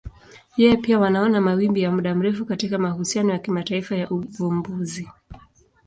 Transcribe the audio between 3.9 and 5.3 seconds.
ya uvumbuzi.